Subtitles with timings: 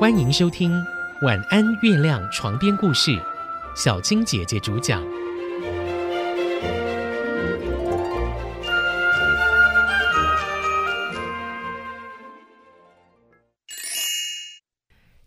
[0.00, 0.72] 欢迎收听
[1.26, 3.20] 《晚安月亮》床边故事，
[3.76, 5.04] 小青姐姐主讲。《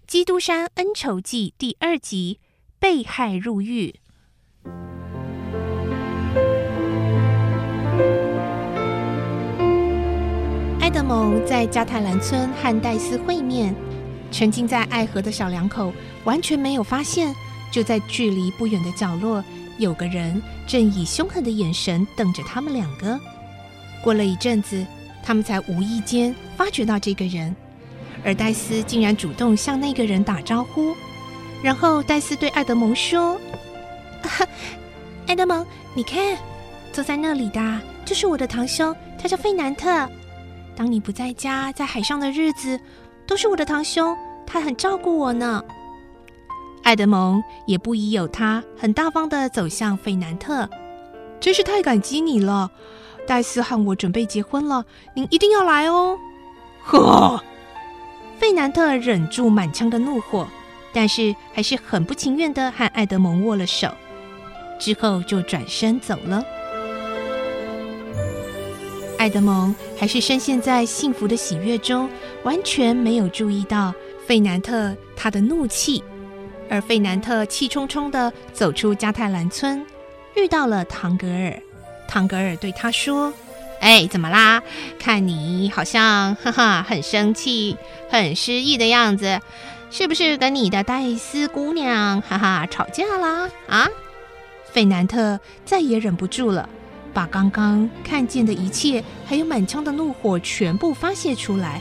[0.08, 2.40] 基督山恩仇记》第二集：
[2.80, 3.94] 被害入狱。
[10.80, 13.76] 埃德蒙在加泰兰村和戴斯会面，
[14.34, 17.34] 沉浸在爱河的小两口完全没有发现，
[17.72, 19.44] 就在距离不远的角落，
[19.78, 23.18] 有个人正以凶狠的眼神瞪着他们两个。
[24.04, 24.84] 过了一阵子，
[25.24, 27.56] 他们才无意间发觉到这个人，
[28.26, 30.96] 而戴斯竟然主动向那个人打招呼。
[31.62, 33.40] 然后戴斯对爱德蒙说
[35.28, 36.38] ：“爱德蒙，你看，
[36.92, 40.10] 坐在那里的就是我的堂兄，他叫费南特。
[40.76, 42.80] 当你不在家，在海上的日子，
[43.26, 45.64] 都是我的堂兄，他很照顾我呢。”
[46.84, 50.70] 爱德蒙也不疑有他，很大方的走向费南特，
[51.40, 52.70] 真是太感激你了。
[53.26, 54.86] 戴斯和我准备结婚了，
[55.16, 56.20] 您一定要来哦！
[56.84, 57.42] 呵，
[58.38, 60.46] 费南特忍住满腔的怒火，
[60.92, 63.90] 但是还是很不情愿的和爱德蒙握了手，
[64.78, 66.44] 之后就转身走了。
[69.24, 72.10] 爱德蒙还是深陷在幸福的喜悦中，
[72.44, 73.96] 完全没有注意到
[74.28, 76.04] 费南特他的怒气，
[76.70, 79.82] 而费南特气冲冲的走出加泰兰村，
[80.36, 81.58] 遇到了唐格尔。
[82.06, 83.34] 唐格尔对他说
[83.80, 84.62] ：“哎，怎么啦？
[85.00, 87.78] 看你好像哈哈很生气、
[88.10, 89.40] 很失意的样子，
[89.90, 93.50] 是不是跟你的戴斯姑娘哈哈吵架啦？
[93.70, 93.88] 啊？”
[94.74, 96.68] 费南特再也忍不住了，
[97.14, 101.80] 把刚刚看见的一切，还有满腔的怒火全部发泄出来。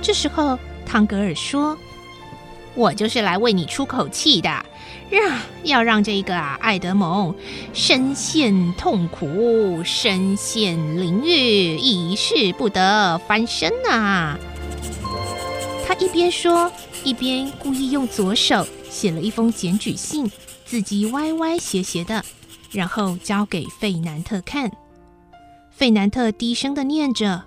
[0.00, 1.76] 这时候，唐格尔说
[2.74, 4.64] ：“我就是来为你出口气的。”
[5.10, 7.34] 让要让这个啊，爱德蒙
[7.72, 14.36] 深陷痛苦，深陷囹圄，一世不得翻身呐！
[15.84, 16.70] 他一边说，
[17.02, 20.30] 一边故意用左手写了一封检举信，
[20.64, 22.24] 字迹歪歪斜斜的，
[22.70, 24.70] 然后交给费南特看。
[25.70, 27.44] 费南特低声的念着：“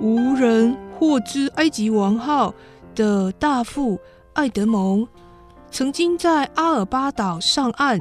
[0.00, 2.54] 无人获知埃及王号
[2.94, 3.98] 的大副
[4.34, 5.06] 艾德蒙。”
[5.70, 7.98] 曾经在阿尔巴岛上岸，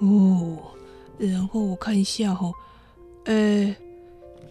[0.00, 0.58] 哦，
[1.16, 2.52] 然后我看一下哈，
[3.24, 3.74] 呃，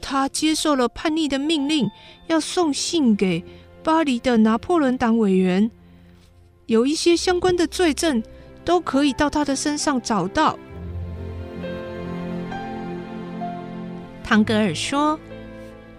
[0.01, 1.87] 他接受了叛逆的命令，
[2.25, 3.45] 要送信给
[3.83, 5.69] 巴黎的拿破仑党委员，
[6.65, 8.23] 有一些相关的罪证
[8.65, 10.57] 都可以到他的身上找到。
[14.23, 15.19] 唐格尔说：“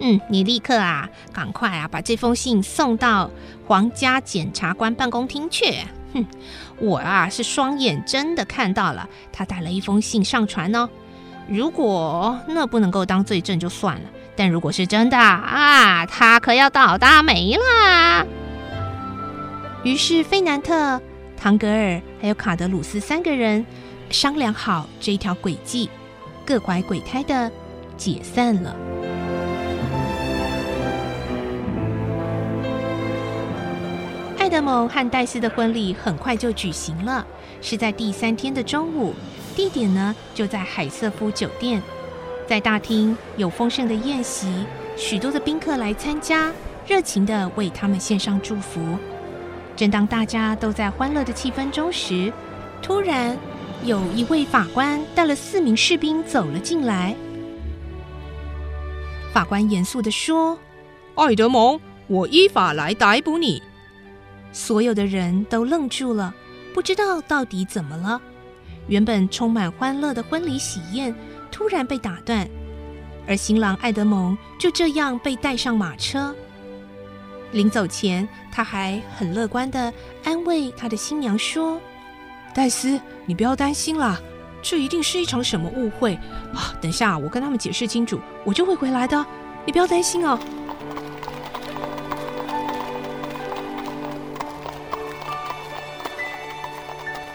[0.00, 3.30] 嗯，你立刻啊，赶快啊，把这封信送到
[3.66, 5.76] 皇家检察官办公厅去。”
[6.12, 6.26] 哼，
[6.78, 10.88] 我啊是双眼真的看到了，他带了一封信上船哦。
[11.48, 18.26] 如果那不能够当罪证就算了，但如果是真的啊，他可要倒大霉啦。
[19.84, 21.00] 于是费南特、
[21.36, 23.64] 唐格尔还有卡德鲁斯三个人
[24.10, 25.88] 商量好这一条诡计，
[26.44, 27.50] 各怀鬼胎的
[27.96, 28.74] 解散了。
[34.38, 37.26] 爱德蒙和戴斯的婚礼很快就举行了，
[37.60, 39.12] 是在第三天的中午，
[39.54, 41.82] 地点呢就在海瑟夫酒店。
[42.46, 44.64] 在大厅有丰盛的宴席，
[44.96, 46.52] 许多的宾客来参加，
[46.86, 48.80] 热情的为他们献上祝福。
[49.76, 52.32] 正当大家都在欢乐的气氛中时，
[52.80, 53.36] 突然
[53.84, 57.14] 有一位法官带了四名士兵走了进来。
[59.34, 60.58] 法官严肃的说
[61.14, 63.62] ：“爱德蒙，我依法来逮捕你。”
[64.50, 66.34] 所有的人都愣住了，
[66.72, 68.18] 不知道到底怎么了。
[68.88, 71.14] 原本充满欢乐的婚礼喜宴
[71.50, 72.48] 突然被打断，
[73.26, 76.34] 而新郎爱德蒙就这样被带上马车。
[77.52, 79.92] 临走前，他还很乐观的
[80.24, 81.80] 安慰他的新娘说
[82.52, 84.20] ：“戴斯，你不要担心啦，
[84.62, 86.14] 这一定是一场什么误会
[86.54, 86.74] 啊！
[86.80, 89.24] 等下我跟他们解释清楚，我就会回来的，
[89.64, 90.38] 你不要担心哦。”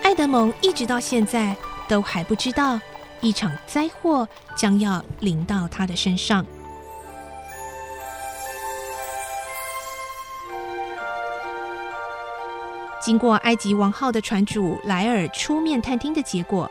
[0.03, 1.55] 爱德蒙一直到现在
[1.87, 2.77] 都还不知道，
[3.21, 6.45] 一场灾祸将要临到他的身上。
[13.01, 16.69] 经过埃及王号的船主莱尔出面探听的结果，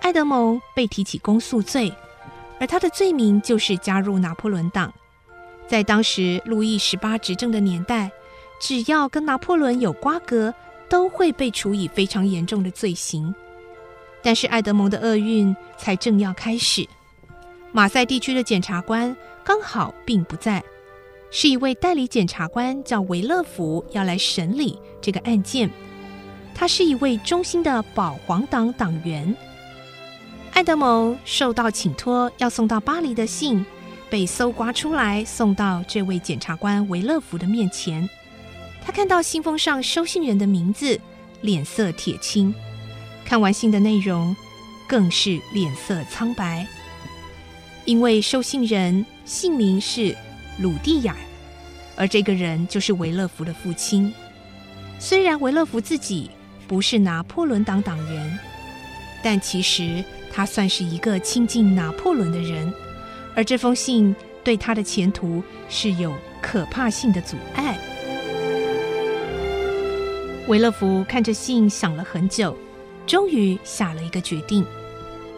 [0.00, 1.92] 爱德蒙被提起公诉罪，
[2.58, 4.92] 而他的罪名就是加入拿破仑党。
[5.68, 8.10] 在当时路易十八执政的年代，
[8.60, 10.52] 只要跟拿破仑有瓜葛，
[10.88, 13.32] 都会被处以非常严重的罪行。
[14.20, 16.84] 但是爱德蒙的厄运才正要开始。
[17.70, 20.62] 马赛地区的检察官刚好并不在，
[21.30, 25.70] 是一位代理检察官叫维勒福要来审理这个案件。
[26.54, 29.36] 他是一位忠心的保皇党党员。
[30.52, 33.64] 爱德蒙受到请托要送到巴黎的信，
[34.10, 38.08] 被搜刮出来，送到这位检察官维勒福的面前。
[38.84, 40.98] 他看到信封上收信人的名字，
[41.42, 42.52] 脸色铁青；
[43.24, 44.34] 看完信的内容，
[44.88, 46.66] 更是脸色苍白。
[47.84, 50.16] 因为收信人姓名是
[50.60, 51.16] 鲁蒂亚，
[51.96, 54.12] 而这个人就是维勒福的父亲。
[54.98, 56.30] 虽然维勒福自己
[56.66, 58.38] 不是拿破仑党党员，
[59.22, 62.72] 但其实他算是一个亲近拿破仑的人，
[63.36, 66.12] 而这封信对他的前途是有
[66.42, 67.78] 可怕性的阻碍。
[70.48, 72.56] 维勒福看着信想了很久，
[73.06, 74.64] 终于下了一个决定。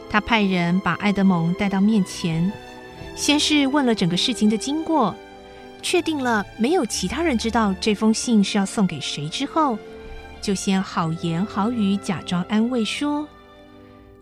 [0.09, 2.51] 他派人把爱德蒙带到面前，
[3.21, 5.15] 先是问了整个事情的经过，
[5.83, 9.79] 确定了没有其他人知道这封信是要送给谁之后，
[10.41, 13.29] 就先好言好语假装安慰说：“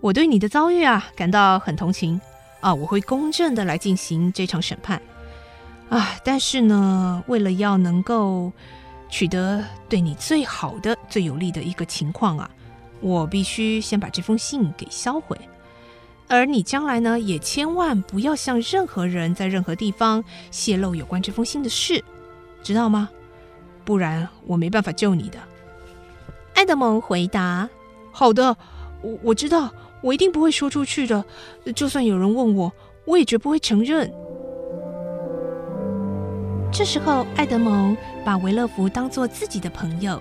[0.02, 2.20] 我对你的遭遇啊感到很同情
[2.58, 5.00] 啊，我会公正的来进行这场审判
[5.90, 8.52] 啊，但是呢，为了要能够
[9.08, 12.50] 取得对你最好的、最有利的一个情况啊，
[13.00, 15.38] 我必须先把这封信给销毁。”
[16.28, 22.02] 而你将来呢，也千万不要向任何人在任何地方泄露有关这封信的事，
[22.62, 23.08] 知道吗？
[23.84, 25.38] 不然我没办法救你的。
[26.54, 27.68] 爱德蒙回答
[28.12, 28.54] ：“好的，
[29.00, 29.72] 我我知道，
[30.02, 31.24] 我一定不会说出去的。
[31.74, 32.70] 就算有人问我，
[33.06, 34.12] 我也绝不会承认。”
[36.70, 40.20] 这时候，爱德蒙把维勒福当做自己的朋友。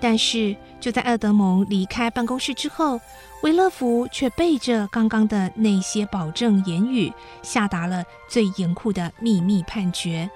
[0.00, 2.98] 但是就在爱德蒙离开办公室之后，
[3.42, 7.12] 维勒福却背着刚刚的那些保证言语，
[7.42, 10.30] 下达了最严酷的秘密判决。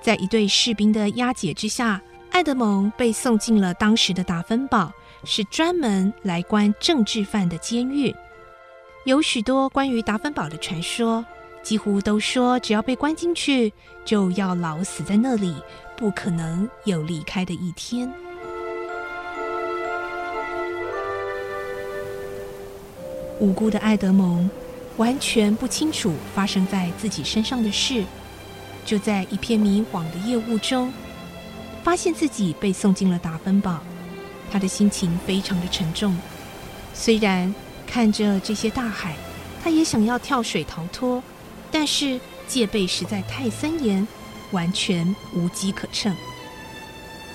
[0.00, 4.90] 在一队士兵的押解之下，爱德蒙被送进了当时的达芬堡，
[5.22, 8.14] 是专门来关政治犯的监狱。
[9.04, 11.24] 有许多关于达芬堡的传说，
[11.62, 13.72] 几乎都说只要被关进去，
[14.04, 15.54] 就要老死在那里，
[15.96, 18.12] 不可能有离开的一天。
[23.42, 24.48] 无辜的爱德蒙
[24.98, 28.04] 完全不清楚发生在自己身上的事，
[28.86, 30.92] 就在一片迷惘的夜雾中，
[31.82, 33.80] 发现自己被送进了达芬堡。
[34.48, 36.16] 他的心情非常的沉重。
[36.94, 37.52] 虽然
[37.84, 39.16] 看着这些大海，
[39.60, 41.20] 他也想要跳水逃脱，
[41.68, 44.06] 但是戒备实在太森严，
[44.52, 46.14] 完全无机可乘。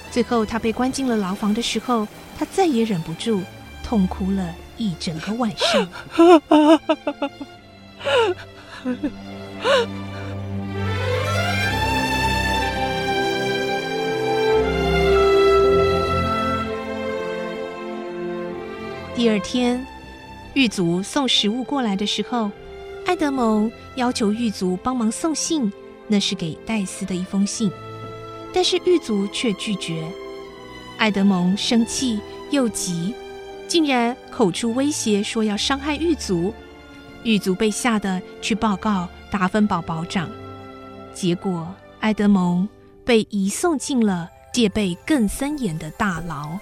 [0.10, 2.08] 最后，他被关进了牢房的时候，
[2.40, 3.42] 他再也忍不住，
[3.84, 4.56] 痛哭了。
[4.78, 5.88] 一整个晚上。
[19.16, 19.84] 第二天，
[20.54, 22.52] 狱卒送食物过来的时候，
[23.06, 25.74] 爱德蒙要求狱卒帮忙送信，
[26.08, 27.72] 那是给戴斯的一封信，
[28.54, 30.04] 但是狱卒却拒绝。
[30.98, 32.20] 爱德蒙生气
[32.52, 33.16] 又急。
[33.68, 36.54] 竟然口出威胁，说要伤害狱卒，
[37.24, 40.30] 狱卒被吓得去报告达芬堡保长，
[41.14, 41.68] 结果
[42.00, 42.68] 埃德蒙
[43.04, 46.58] 被移送进了戒备更森严的大牢。